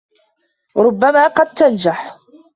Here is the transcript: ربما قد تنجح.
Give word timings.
ربما 0.77 1.27
قد 1.27 1.53
تنجح. 1.55 2.17